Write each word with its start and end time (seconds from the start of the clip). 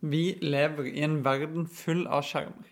Vi 0.00 0.38
lever 0.42 0.92
i 0.92 1.00
en 1.02 1.24
verden 1.24 1.66
full 1.66 2.06
av 2.06 2.22
skjermer. 2.26 2.68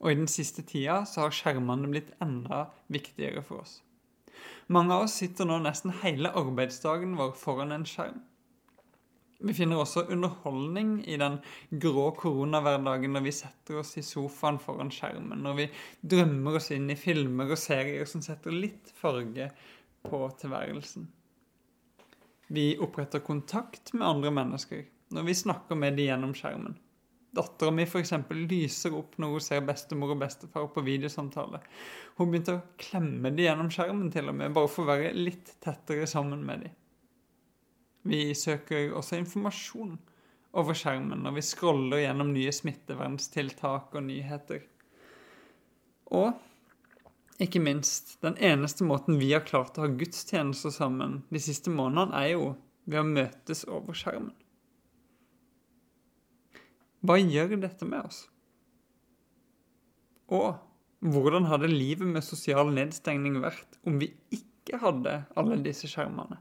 Og 0.00 0.12
i 0.12 0.16
den 0.16 0.28
siste 0.28 0.64
tida 0.64 1.02
så 1.08 1.26
har 1.26 1.34
skjermene 1.34 1.90
blitt 1.92 2.12
enda 2.24 2.66
viktigere 2.92 3.42
for 3.44 3.64
oss. 3.64 3.80
Mange 4.72 4.94
av 4.96 5.04
oss 5.04 5.16
sitter 5.20 5.48
nå 5.48 5.58
nesten 5.60 5.92
hele 6.02 6.32
arbeidsdagen 6.36 7.16
vår 7.18 7.34
foran 7.36 7.74
en 7.76 7.84
skjerm. 7.88 8.22
Vi 9.44 9.52
finner 9.52 9.82
også 9.82 10.06
underholdning 10.08 11.02
i 11.10 11.18
den 11.20 11.36
grå 11.82 12.06
koronahverdagen 12.16 13.12
når 13.12 13.26
vi 13.26 13.34
setter 13.36 13.82
oss 13.82 13.92
i 14.00 14.04
sofaen 14.06 14.60
foran 14.62 14.92
skjermen, 14.94 15.42
når 15.44 15.58
vi 15.58 15.66
drømmer 16.14 16.56
oss 16.60 16.70
inn 16.72 16.88
i 16.88 16.96
filmer 16.96 17.52
og 17.52 17.60
serier 17.60 18.08
som 18.08 18.24
setter 18.24 18.54
litt 18.54 18.92
farge 18.96 19.50
på 20.06 20.22
tilværelsen. 20.40 21.10
Vi 22.54 22.70
oppretter 22.80 23.24
kontakt 23.24 23.92
med 23.92 24.06
andre 24.08 24.32
mennesker 24.32 24.84
når 25.14 25.28
vi 25.28 25.36
snakker 25.38 25.78
med 25.78 25.96
dem 25.96 26.10
gjennom 26.10 26.34
skjermen. 26.36 26.76
Dattera 27.34 27.72
mi 27.74 27.82
f.eks. 27.82 28.12
lyser 28.30 28.94
opp 28.94 29.16
når 29.18 29.32
hun 29.32 29.42
ser 29.42 29.64
bestemor 29.66 30.14
og 30.14 30.20
bestefar 30.22 30.68
på 30.70 30.84
videosamtale. 30.86 31.58
Hun 32.18 32.30
begynte 32.30 32.54
å 32.58 32.64
klemme 32.78 33.32
dem 33.32 33.42
gjennom 33.48 33.70
skjermen 33.74 34.12
til 34.14 34.30
og 34.30 34.38
med, 34.38 34.54
bare 34.54 34.70
for 34.70 34.84
å 34.84 34.92
være 34.92 35.14
litt 35.18 35.56
tettere 35.64 36.06
sammen 36.10 36.44
med 36.46 36.66
dem. 36.66 36.76
Vi 38.04 38.20
søker 38.36 38.92
også 38.94 39.18
informasjon 39.18 39.96
over 40.54 40.76
skjermen 40.78 41.24
når 41.24 41.38
vi 41.38 41.46
scroller 41.48 42.04
gjennom 42.04 42.30
nye 42.34 42.52
smittevernstiltak 42.54 43.96
og 43.96 44.06
nyheter. 44.06 44.62
Og 46.14 46.34
ikke 47.42 47.58
minst, 47.64 48.20
den 48.22 48.36
eneste 48.38 48.86
måten 48.86 49.18
vi 49.18 49.32
har 49.32 49.42
klart 49.48 49.78
å 49.78 49.88
ha 49.88 49.90
gudstjenester 49.90 50.70
sammen 50.70 51.22
de 51.34 51.42
siste 51.42 51.72
månedene, 51.72 52.14
er 52.14 52.36
jo 52.36 52.52
ved 52.84 53.00
å 53.00 53.08
møtes 53.08 53.64
over 53.66 53.96
skjermen. 53.98 54.34
Hva 57.04 57.18
gjør 57.20 57.58
dette 57.60 57.84
med 57.84 58.06
oss? 58.06 58.22
Og 60.32 60.54
hvordan 61.04 61.50
hadde 61.50 61.68
livet 61.68 62.08
med 62.08 62.24
sosial 62.24 62.70
nedstengning 62.72 63.36
vært 63.42 63.76
om 63.84 63.98
vi 64.00 64.14
ikke 64.32 64.80
hadde 64.80 65.18
alle 65.36 65.58
disse 65.64 65.90
skjermene? 65.90 66.38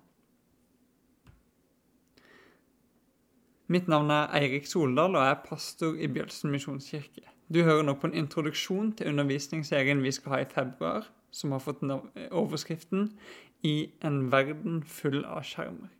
Mitt 3.74 3.90
navn 3.92 4.12
er 4.12 4.32
Eirik 4.38 4.68
Soldal, 4.68 5.16
og 5.18 5.24
jeg 5.24 5.34
er 5.34 5.44
pastor 5.48 5.96
i 6.00 6.08
Bjølsen 6.08 6.52
misjonskirke. 6.54 7.26
Du 7.52 7.64
hører 7.64 7.84
nå 7.84 7.96
på 8.00 8.08
en 8.08 8.16
introduksjon 8.24 8.94
til 9.00 9.12
undervisningsserien 9.12 10.04
vi 10.04 10.12
skal 10.16 10.36
ha 10.36 10.40
i 10.44 10.48
februar, 10.52 11.10
som 11.32 11.52
har 11.52 11.64
fått 11.64 11.84
overskriften 12.32 13.18
'I 13.64 13.92
en 14.04 14.32
verden 14.32 14.84
full 14.84 15.26
av 15.26 15.44
skjermer'. 15.44 15.92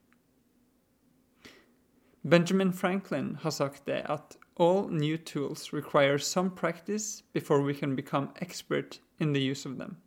Benjamin 2.24 2.74
Franklin 2.74 3.36
har 3.36 3.52
sagt 3.52 3.86
det 3.86 4.02
at 4.10 4.38
All 4.56 4.88
new 4.90 5.18
tools 5.18 5.74
require 5.74 6.20
some 6.20 6.52
practice 6.52 7.24
before 7.34 7.62
we 7.62 7.74
can 7.74 7.96
become 7.96 8.30
expert 8.40 9.00
in 9.20 9.34
the 9.34 9.42
use 9.42 9.66
of 9.66 9.78
them. 9.78 9.98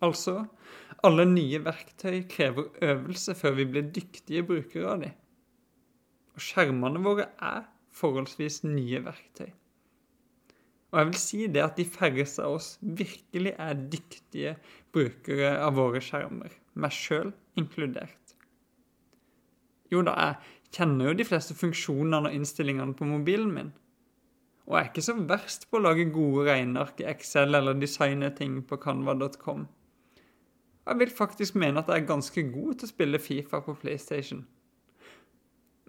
Altså, 0.00 0.46
alle 1.04 1.24
nye 1.24 1.60
verktøy 1.64 2.22
krever 2.28 2.70
øvelse 2.82 3.34
før 3.34 3.58
vi 3.58 3.64
blir 3.64 3.90
dyktige 3.92 4.42
brukere 4.42 4.94
av 4.94 5.02
dem. 5.02 5.18
Og 6.34 6.40
skjermene 6.40 7.02
våre 7.04 7.26
er 7.38 7.66
forholdsvis 7.92 8.62
nye 8.64 9.02
verktøy. 9.04 9.52
Og 10.92 10.98
jeg 10.98 11.06
vil 11.10 11.20
si 11.20 11.42
det 11.52 11.62
at 11.64 11.76
de 11.76 11.84
færreste 11.84 12.44
av 12.44 12.56
oss 12.56 12.70
virkelig 12.80 13.52
er 13.58 13.84
dyktige 13.92 14.56
brukere 14.92 15.52
av 15.60 15.76
våre 15.76 16.00
skjermer, 16.04 16.52
meg 16.74 16.96
sjøl 16.96 17.32
inkludert. 17.60 18.36
Jo 19.92 20.00
da, 20.04 20.16
jeg 20.16 20.72
kjenner 20.78 21.10
jo 21.10 21.16
de 21.20 21.28
fleste 21.28 21.56
funksjonene 21.56 22.30
og 22.30 22.36
innstillingene 22.36 22.96
på 22.96 23.08
mobilen 23.08 23.52
min 23.52 23.72
og 24.66 24.76
jeg 24.76 24.84
er 24.84 24.90
ikke 24.90 25.04
så 25.04 25.14
verst 25.26 25.68
på 25.70 25.78
å 25.78 25.82
lage 25.82 26.10
gode 26.14 26.46
regneark 26.46 27.00
i 27.02 27.08
Excel 27.10 27.58
eller 27.58 27.78
designe 27.78 28.30
ting 28.36 28.60
på 28.66 28.78
canva.com. 28.82 29.64
Jeg 30.82 30.98
vil 30.98 31.14
faktisk 31.14 31.58
mene 31.58 31.82
at 31.82 31.90
jeg 31.90 32.02
er 32.02 32.10
ganske 32.10 32.44
god 32.50 32.74
til 32.78 32.88
å 32.88 32.90
spille 32.90 33.22
Fifa 33.22 33.62
på 33.62 33.74
PlayStation. 33.78 34.44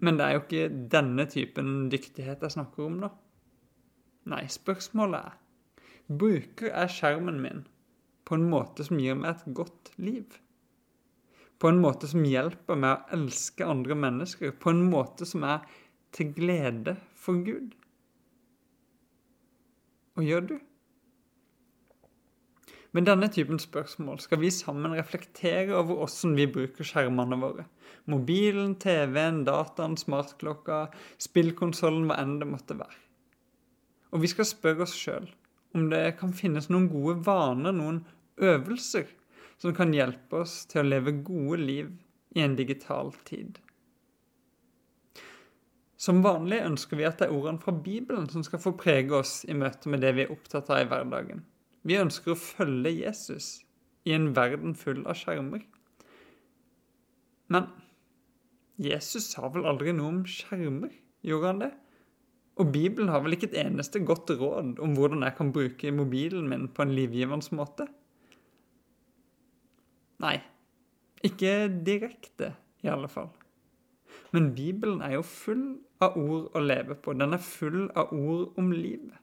Men 0.02 0.18
det 0.18 0.26
er 0.26 0.34
jo 0.34 0.42
ikke 0.42 0.88
denne 0.90 1.26
typen 1.30 1.88
dyktighet 1.90 2.42
jeg 2.42 2.54
snakker 2.56 2.86
om 2.86 2.98
da. 3.04 3.10
Nei, 4.30 4.44
spørsmålet 4.50 5.30
er 5.30 5.40
Bruker 6.04 6.68
jeg 6.68 6.92
skjermen 6.92 7.38
min 7.40 7.62
på 8.28 8.36
en 8.36 8.46
måte 8.48 8.84
som 8.84 8.98
gir 9.00 9.16
meg 9.16 9.30
et 9.34 9.54
godt 9.56 9.92
liv? 10.00 10.38
På 11.60 11.70
en 11.70 11.80
måte 11.80 12.08
som 12.10 12.24
hjelper 12.26 12.76
meg 12.80 12.96
å 12.96 13.16
elske 13.16 13.64
andre 13.64 13.96
mennesker? 13.96 14.52
På 14.60 14.72
en 14.74 14.82
måte 14.90 15.28
som 15.28 15.44
er 15.48 15.64
til 16.14 16.32
glede 16.36 16.96
for 17.16 17.40
Gud? 17.46 17.72
Og 20.14 20.26
gjør 20.26 20.48
du? 20.52 20.54
Med 22.94 23.08
denne 23.08 23.26
typen 23.34 23.58
spørsmål 23.58 24.20
skal 24.22 24.38
vi 24.38 24.52
sammen 24.54 24.94
reflektere 24.94 25.74
over 25.74 26.04
hvordan 26.04 26.36
vi 26.38 26.46
bruker 26.46 26.86
skjermene 26.86 27.38
våre. 27.40 27.64
Mobilen, 28.06 28.76
TV-en, 28.78 29.42
dataen, 29.48 29.96
smartklokka, 29.98 30.84
spillkonsollen, 31.18 32.06
hva 32.06 32.20
enn 32.22 32.36
det 32.38 32.46
måtte 32.46 32.78
være. 32.78 33.00
Og 34.14 34.22
vi 34.22 34.30
skal 34.30 34.46
spørre 34.46 34.86
oss 34.86 34.94
sjøl 34.94 35.26
om 35.74 35.88
det 35.90 36.04
kan 36.20 36.30
finnes 36.38 36.70
noen 36.70 36.86
gode 36.92 37.16
vaner, 37.26 37.74
noen 37.74 38.04
øvelser, 38.38 39.08
som 39.58 39.74
kan 39.74 39.90
hjelpe 39.94 40.44
oss 40.44 40.60
til 40.70 40.84
å 40.84 40.86
leve 40.86 41.16
gode 41.26 41.58
liv 41.64 41.90
i 42.38 42.44
en 42.46 42.54
digital 42.54 43.10
tid. 43.26 43.58
Som 46.04 46.20
vanlig 46.24 46.58
ønsker 46.60 46.98
vi 47.00 47.06
at 47.08 47.20
det 47.20 47.30
er 47.30 47.36
ordene 47.36 47.62
fra 47.62 47.72
Bibelen 47.72 48.26
som 48.28 48.42
skal 48.44 48.60
få 48.60 48.74
prege 48.76 49.14
oss 49.16 49.38
i 49.48 49.54
møte 49.56 49.88
med 49.88 50.02
det 50.04 50.10
vi 50.18 50.24
er 50.26 50.32
opptatt 50.34 50.68
av 50.74 50.82
i 50.82 50.88
hverdagen. 50.90 51.40
Vi 51.84 51.96
ønsker 52.00 52.34
å 52.34 52.40
følge 52.40 52.92
Jesus 52.92 53.62
i 54.04 54.12
en 54.16 54.32
verden 54.36 54.74
full 54.76 55.00
av 55.08 55.16
skjermer. 55.16 55.62
Men 57.52 57.70
Jesus 58.80 59.30
sa 59.32 59.48
vel 59.54 59.64
aldri 59.70 59.94
noe 59.96 60.10
om 60.10 60.20
skjermer? 60.28 60.92
Gjorde 61.24 61.50
han 61.52 61.62
det? 61.62 61.70
Og 62.60 62.70
Bibelen 62.74 63.10
har 63.10 63.22
vel 63.24 63.34
ikke 63.36 63.48
et 63.50 63.60
eneste 63.64 64.02
godt 64.06 64.30
råd 64.38 64.82
om 64.82 64.92
hvordan 64.98 65.24
jeg 65.26 65.36
kan 65.38 65.52
bruke 65.54 65.94
mobilen 65.94 66.50
min 66.50 66.68
på 66.70 66.84
en 66.84 66.92
livgivende 66.94 67.56
måte? 67.58 67.88
Nei, 70.22 70.36
ikke 71.24 71.56
direkte, 71.86 72.52
i 72.84 72.92
alle 72.92 73.08
fall. 73.10 73.32
Men 74.34 74.52
Bibelen 74.54 75.02
er 75.02 75.16
jo 75.16 75.24
full 75.26 75.64
av 76.04 76.18
ord 76.20 76.50
å 76.56 76.62
leve 76.62 76.96
på. 77.00 77.14
Den 77.18 77.36
er 77.36 77.42
full 77.42 77.86
av 77.96 78.12
ord 78.14 78.58
om 78.60 78.72
livet. 78.72 79.18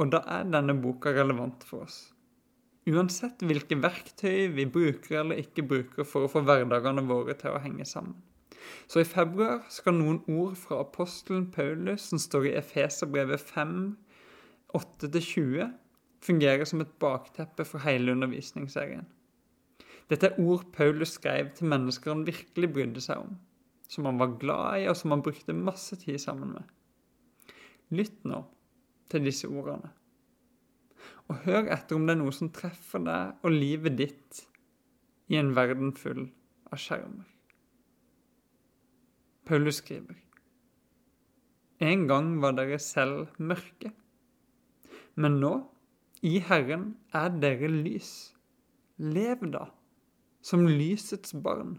Og 0.00 0.10
da 0.14 0.22
er 0.38 0.48
denne 0.48 0.76
boka 0.80 1.12
relevant 1.12 1.64
for 1.68 1.84
oss. 1.84 2.00
Uansett 2.88 3.42
hvilke 3.44 3.76
verktøy 3.76 4.48
vi 4.56 4.64
bruker 4.64 5.20
eller 5.20 5.42
ikke 5.42 5.66
bruker 5.68 6.06
for 6.08 6.24
å 6.24 6.30
få 6.32 6.40
hverdagene 6.46 7.04
våre 7.08 7.36
til 7.38 7.52
å 7.52 7.60
henge 7.60 7.84
sammen. 7.88 8.16
Så 8.88 9.02
i 9.02 9.08
februar 9.08 9.62
skal 9.72 9.96
noen 9.96 10.22
ord 10.28 10.56
fra 10.58 10.80
apostelen 10.84 11.46
Paulus, 11.52 12.08
som 12.10 12.20
står 12.20 12.48
i 12.48 12.56
Efeserbrevet 12.58 13.44
5, 13.52 13.76
8-20, 14.76 15.70
fungere 16.24 16.66
som 16.68 16.82
et 16.84 16.96
bakteppe 17.02 17.64
for 17.68 17.84
hele 17.84 18.12
undervisningsserien. 18.16 19.06
Dette 20.10 20.30
er 20.30 20.40
ord 20.42 20.66
Paulus 20.74 21.14
skrev 21.16 21.52
til 21.56 21.70
mennesker 21.70 22.12
han 22.12 22.26
virkelig 22.26 22.72
brydde 22.74 23.04
seg 23.04 23.24
om 23.24 23.38
som 23.90 24.06
han 24.06 24.20
var 24.20 24.36
glad 24.38 24.82
i, 24.82 24.88
og 24.90 24.96
som 24.98 25.14
han 25.14 25.24
brukte 25.24 25.56
masse 25.56 25.98
tid 25.98 26.20
sammen 26.22 26.54
med. 26.54 27.56
Lytt 27.90 28.22
nå 28.28 28.44
til 29.10 29.26
disse 29.26 29.50
ordene, 29.50 29.90
og 31.30 31.42
hør 31.46 31.70
etter 31.74 31.98
om 31.98 32.06
det 32.06 32.14
er 32.14 32.20
noe 32.20 32.34
som 32.34 32.52
treffer 32.54 33.02
deg 33.02 33.42
og 33.42 33.54
livet 33.54 33.96
ditt 33.98 34.44
i 35.30 35.38
en 35.40 35.52
verden 35.56 35.92
full 35.98 36.28
av 36.70 36.78
skjermer. 36.82 37.26
Paulus 39.46 39.80
skriver 39.82 40.18
En 41.82 42.06
gang 42.06 42.36
var 42.42 42.54
dere 42.58 42.78
selv 42.82 43.32
mørke, 43.38 43.90
men 45.18 45.40
nå, 45.42 45.54
i 46.22 46.36
Herren, 46.44 46.92
er 47.16 47.32
dere 47.42 47.70
lys. 47.72 48.10
Lev 49.00 49.46
da 49.50 49.64
som 50.44 50.66
lysets 50.68 51.32
barn. 51.32 51.78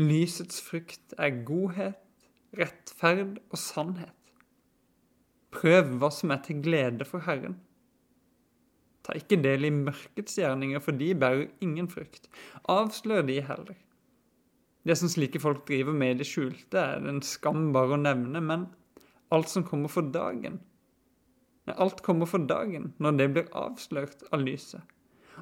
Lysets 0.00 0.60
frukt 0.64 1.14
er 1.18 1.42
godhet, 1.44 2.00
rettferd 2.56 3.38
og 3.50 3.60
sannhet. 3.60 4.16
Prøv 5.52 5.98
hva 6.00 6.08
som 6.14 6.32
er 6.32 6.40
til 6.46 6.62
glede 6.64 7.04
for 7.08 7.24
Herren. 7.26 7.58
Ta 9.02 9.16
ikke 9.18 9.40
del 9.42 9.66
i 9.66 9.72
mørkets 9.74 10.38
gjerninger, 10.38 10.80
for 10.80 10.96
de 10.96 11.12
bærer 11.18 11.48
ingen 11.64 11.88
frukt. 11.90 12.30
Avslør 12.70 13.26
de 13.28 13.40
heller. 13.44 13.76
Det 14.86 14.96
som 14.98 15.10
slike 15.10 15.40
folk 15.42 15.66
driver 15.68 15.94
med 15.94 16.16
i 16.16 16.20
det 16.22 16.28
skjulte, 16.30 16.78
er 16.78 17.04
en 17.08 17.22
skam 17.26 17.70
bare 17.74 17.98
å 17.98 18.00
nevne, 18.00 18.40
men 18.40 18.68
alt 19.34 19.50
som 19.50 19.66
kommer 19.66 19.92
for 19.92 20.08
dagen 20.14 20.60
Alt 21.70 22.02
kommer 22.02 22.26
for 22.26 22.42
dagen 22.42 22.90
når 22.98 23.18
det 23.18 23.28
blir 23.34 23.50
avslørt 23.54 24.24
av 24.34 24.42
lyset. 24.42 24.82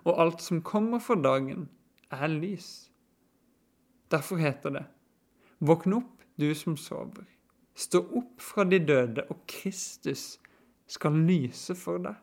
Og 0.04 0.18
alt 0.20 0.42
som 0.44 0.60
kommer 0.62 1.00
for 1.00 1.16
dagen, 1.16 1.68
er 2.12 2.28
lys. 2.28 2.89
Derfor 4.10 4.36
heter 4.42 4.70
det 4.74 4.84
Våkn 5.58 5.92
opp, 5.92 6.22
du 6.36 6.54
som 6.54 6.76
sover. 6.76 7.26
Stå 7.74 8.00
opp 8.18 8.40
fra 8.42 8.64
de 8.64 8.78
døde, 8.82 9.26
og 9.30 9.44
Kristus 9.48 10.40
skal 10.90 11.20
lyse 11.28 11.76
for 11.78 12.00
deg. 12.02 12.16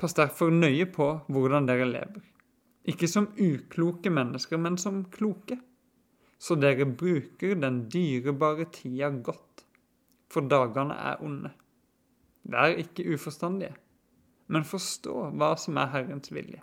Pass 0.00 0.16
derfor 0.18 0.50
nøye 0.50 0.86
på 0.90 1.08
hvordan 1.30 1.68
dere 1.68 1.86
lever, 1.90 2.24
ikke 2.88 3.10
som 3.10 3.28
ukloke 3.38 4.10
mennesker, 4.10 4.58
men 4.58 4.78
som 4.80 5.04
kloke, 5.14 5.60
så 6.42 6.56
dere 6.58 6.88
bruker 6.88 7.54
den 7.62 7.84
dyrebare 7.92 8.66
tida 8.74 9.12
godt, 9.22 9.66
for 10.32 10.48
dagene 10.50 10.96
er 10.96 11.22
onde. 11.22 11.52
Vær 12.42 12.74
ikke 12.82 13.06
uforstandige, 13.14 13.76
men 14.50 14.66
forstå 14.66 15.28
hva 15.36 15.52
som 15.60 15.78
er 15.78 15.92
Herrens 15.92 16.32
vilje. 16.34 16.62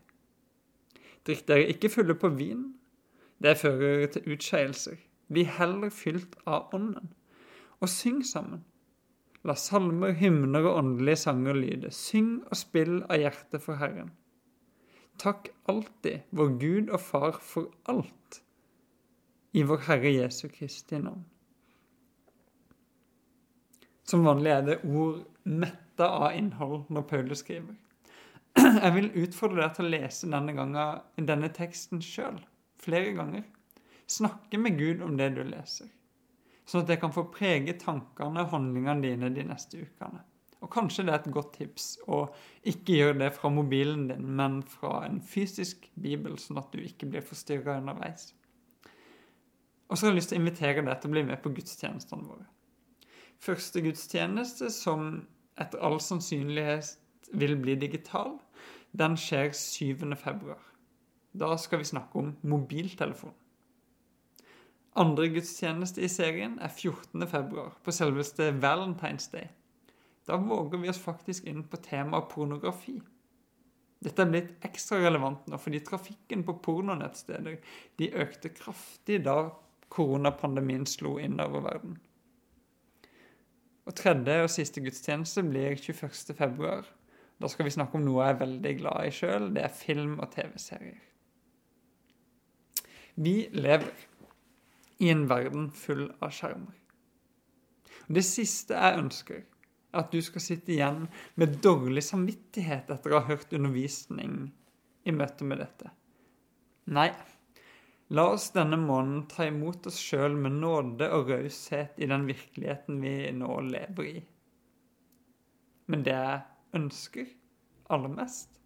Drikk 1.27 1.45
dere 1.47 1.69
ikke 1.71 1.91
fulle 1.91 2.15
på 2.15 2.31
vin, 2.35 2.65
det 3.43 3.57
fører 3.59 4.07
til 4.13 4.35
utskeielser. 4.35 4.97
Bli 5.29 5.45
heller 5.45 5.91
fylt 5.93 6.35
av 6.45 6.73
Ånden, 6.75 7.11
og 7.79 7.89
syng 7.91 8.23
sammen 8.25 8.63
La 9.47 9.55
salmer, 9.55 10.11
hymner 10.19 10.65
og 10.67 10.77
åndelige 10.81 11.21
sanger 11.21 11.55
lyde. 11.55 11.91
Syng 11.95 12.41
og 12.49 12.57
spill 12.59 12.97
av 13.07 13.21
hjertet 13.21 13.63
for 13.63 13.79
Herren. 13.79 14.11
Takk 15.19 15.47
alltid 15.71 16.27
vår 16.35 16.55
Gud 16.59 16.91
og 16.91 16.99
Far 17.03 17.39
for 17.43 17.71
alt 17.91 18.41
i 19.55 19.63
vår 19.63 19.85
Herre 19.87 20.11
Jesu 20.11 20.47
Kristi 20.51 20.99
navn. 20.99 21.23
Som 24.03 24.25
vanlig 24.25 24.51
er 24.51 24.65
det 24.65 24.77
ord 24.83 25.23
metta 25.45 26.07
av 26.19 26.35
innhold 26.35 26.89
når 26.89 27.07
Paulus 27.07 27.43
skriver. 27.43 27.75
Jeg 28.83 28.95
vil 28.95 29.11
utfordre 29.23 29.63
deg 29.63 29.77
til 29.77 29.87
å 29.87 29.93
lese 29.93 30.29
denne, 30.29 30.53
gangen, 30.57 31.05
denne 31.17 31.49
teksten 31.55 32.03
sjøl, 32.05 32.41
flere 32.81 33.15
ganger. 33.17 33.47
Snakke 34.09 34.59
med 34.61 34.77
Gud 34.79 35.01
om 35.05 35.17
det 35.17 35.31
du 35.37 35.43
leser 35.45 35.89
sånn 36.69 36.83
at 36.83 36.91
det 36.91 36.99
kan 37.01 37.13
få 37.13 37.25
prege 37.33 37.73
tankene 37.81 38.43
og 38.43 38.51
handlingene 38.53 39.01
dine 39.05 39.31
de 39.33 39.45
neste 39.49 39.81
ukene. 39.81 40.21
Og 40.59 40.69
kanskje 40.73 41.05
det 41.07 41.13
er 41.13 41.21
et 41.21 41.31
godt 41.33 41.53
tips 41.55 41.85
å 42.11 42.25
ikke 42.67 42.97
gjøre 42.97 43.19
det 43.21 43.29
fra 43.37 43.51
mobilen 43.53 44.09
din, 44.09 44.27
men 44.37 44.59
fra 44.67 45.05
en 45.07 45.21
fysisk 45.23 45.87
bibel, 45.95 46.35
sånn 46.37 46.59
at 46.59 46.73
du 46.73 46.83
ikke 46.83 47.07
blir 47.09 47.23
forstyrra 47.25 47.77
underveis. 47.79 48.33
Og 49.89 49.97
så 49.97 50.05
har 50.05 50.11
jeg 50.11 50.19
lyst 50.19 50.33
til 50.33 50.37
å 50.37 50.43
invitere 50.43 50.83
deg 50.85 50.99
til 50.99 51.09
å 51.09 51.15
bli 51.15 51.23
med 51.31 51.41
på 51.41 51.53
gudstjenestene 51.55 52.27
våre. 52.27 52.45
Første 53.39 53.81
gudstjeneste, 53.81 54.69
som 54.75 55.23
etter 55.59 55.81
all 55.81 55.97
sannsynlighet 56.03 56.91
vil 57.31 57.55
bli 57.61 57.75
digital, 57.75 58.37
den 58.91 59.17
skjer 59.17 59.51
7. 59.53 60.15
februar. 60.17 60.63
Da 61.33 61.55
skal 61.57 61.83
vi 61.83 61.91
snakke 61.91 62.19
om 62.19 62.33
mobiltelefon. 62.41 63.35
Andre 64.99 65.29
gudstjeneste 65.29 66.01
i 66.01 66.09
serien 66.09 66.57
er 66.59 66.73
14.2, 66.73 67.69
på 67.83 67.93
selveste 67.93 68.49
Valentine's 68.63 69.29
Day. 69.31 69.47
Da 70.27 70.37
våger 70.37 70.81
vi 70.81 70.89
oss 70.89 70.99
faktisk 71.01 71.45
inn 71.47 71.63
på 71.63 71.77
temaet 71.85 72.27
pornografi. 72.33 72.99
Dette 74.03 74.23
er 74.23 74.31
blitt 74.31 74.51
ekstra 74.65 74.99
relevant 75.03 75.47
nå 75.51 75.57
fordi 75.59 75.81
trafikken 75.83 76.45
på 76.47 76.55
pornonettsteder 76.63 77.57
de 77.99 78.11
økte 78.15 78.51
kraftig 78.55 79.23
da 79.25 79.49
koronapandemien 79.91 80.85
slo 80.87 81.17
inn 81.19 81.39
over 81.43 81.65
verden. 81.65 81.97
Og 83.89 83.95
Tredje 83.97 84.43
og 84.45 84.51
siste 84.53 84.83
gudstjeneste 84.85 85.43
blir 85.43 85.75
21.2. 85.75 86.83
Da 87.39 87.47
skal 87.47 87.69
vi 87.69 87.71
snakke 87.73 87.95
om 87.95 88.03
noe 88.03 88.25
jeg 88.25 88.35
er 88.35 88.41
veldig 88.41 88.73
glad 88.81 89.07
i 89.07 89.13
sjøl. 89.15 89.47
Det 89.55 89.63
er 89.63 89.75
film 89.75 90.17
og 90.19 90.31
TV-serier. 90.33 90.99
Vi 93.19 93.35
lever 93.55 94.07
i 94.99 95.09
en 95.11 95.25
verden 95.29 95.69
full 95.75 96.09
av 96.19 96.33
skjermer. 96.35 96.75
Det 98.09 98.23
siste 98.25 98.75
jeg 98.75 98.99
ønsker, 98.99 99.41
er 99.43 100.03
at 100.03 100.11
du 100.13 100.19
skal 100.23 100.43
sitte 100.43 100.73
igjen 100.73 101.05
med 101.39 101.59
dårlig 101.63 102.03
samvittighet 102.05 102.91
etter 102.93 103.13
å 103.13 103.21
ha 103.21 103.27
hørt 103.31 103.53
undervisning 103.55 104.51
i 105.07 105.13
møte 105.15 105.47
med 105.47 105.61
dette. 105.63 105.91
Nei, 106.93 107.09
la 108.15 108.25
oss 108.33 108.49
denne 108.55 108.79
måneden 108.81 109.25
ta 109.31 109.47
imot 109.49 109.87
oss 109.89 109.99
sjøl 110.01 110.37
med 110.37 110.57
nåde 110.59 111.09
og 111.15 111.31
raushet 111.31 111.99
i 112.01 112.09
den 112.09 112.27
virkeligheten 112.29 113.01
vi 113.03 113.15
nå 113.35 113.59
lever 113.69 114.09
i. 114.09 114.23
Men 115.89 116.05
det 116.05 116.15
jeg 116.17 116.39
ønsker 116.75 117.29
aller 117.89 118.11
mest, 118.13 118.59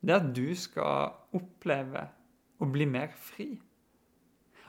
det 0.00 0.14
er 0.14 0.22
at 0.22 0.30
du 0.36 0.46
skal 0.56 1.16
oppleve 1.36 2.04
å 2.62 2.68
bli 2.70 2.86
mer 2.88 3.10
fri. 3.18 3.50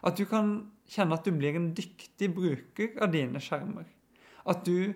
At 0.06 0.17
du 0.17 0.25
kan 0.29 0.51
kjenne 0.89 1.17
at 1.17 1.27
du 1.27 1.35
blir 1.35 1.57
en 1.57 1.71
dyktig 1.75 2.31
bruker 2.35 2.95
av 3.03 3.11
dine 3.13 3.41
skjermer. 3.44 3.88
At 4.50 4.63
du 4.65 4.94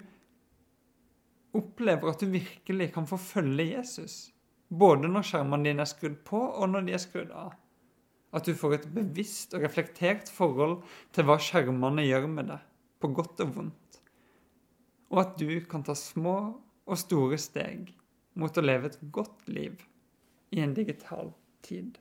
opplever 1.54 2.10
at 2.10 2.24
du 2.24 2.32
virkelig 2.34 2.90
kan 2.96 3.08
få 3.10 3.20
følge 3.22 3.70
Jesus. 3.76 4.16
Både 4.74 5.10
når 5.12 5.28
skjermene 5.28 5.70
dine 5.70 5.86
er 5.86 5.92
skrudd 5.92 6.18
på, 6.26 6.40
og 6.40 6.72
når 6.72 6.88
de 6.88 6.96
er 6.96 7.04
skrudd 7.04 7.34
av. 7.38 7.54
At 8.34 8.48
du 8.50 8.56
får 8.58 8.80
et 8.80 8.88
bevisst 8.96 9.54
og 9.54 9.62
reflektert 9.62 10.32
forhold 10.34 10.80
til 11.14 11.28
hva 11.28 11.38
skjermene 11.38 12.08
gjør 12.08 12.26
med 12.32 12.50
deg, 12.50 12.64
på 12.98 13.12
godt 13.14 13.44
og 13.46 13.52
vondt. 13.60 14.00
Og 15.14 15.20
at 15.22 15.36
du 15.38 15.60
kan 15.70 15.86
ta 15.86 15.94
små 15.98 16.38
og 16.86 17.00
store 17.00 17.38
steg 17.38 17.94
mot 18.40 18.58
å 18.58 18.64
leve 18.64 18.90
et 18.92 19.00
godt 19.16 19.48
liv 19.48 19.84
i 20.54 20.62
en 20.64 20.74
digital 20.74 21.32
tid. 21.66 21.98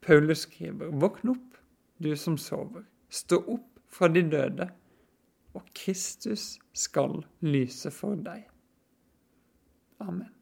Paulus 0.00 0.44
skriver 0.46 0.90
'Våkn 0.90 1.32
opp, 1.34 1.56
du 2.02 2.16
som 2.16 2.36
sover. 2.38 2.84
Stå 3.08 3.40
opp 3.46 3.80
fra 3.88 4.08
de 4.08 4.22
døde, 4.22 4.68
og 5.54 5.62
Kristus 5.74 6.58
skal 6.72 7.24
lyse 7.40 7.90
for 7.90 8.14
deg. 8.14 8.44
Amen. 10.00 10.35